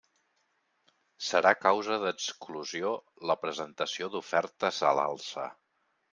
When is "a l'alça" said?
4.93-5.45